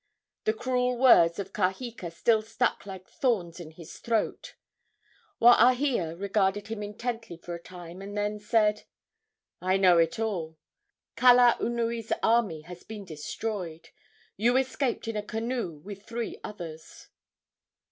[0.45, 4.55] The cruel words of Kaheka still stuck like thorns in his throat.
[5.39, 8.85] Waahia regarded him intently for a time, and then said:
[9.61, 10.57] "I know it all.
[11.15, 13.89] Kalaunui's army has been destroyed.
[14.37, 17.09] You escaped in a canoe with three others."